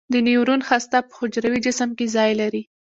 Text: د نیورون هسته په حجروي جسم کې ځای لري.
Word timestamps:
د 0.13 0.15
نیورون 0.27 0.61
هسته 0.69 0.97
په 1.07 1.13
حجروي 1.19 1.59
جسم 1.65 1.89
کې 1.97 2.05
ځای 2.15 2.31
لري. 2.41 2.61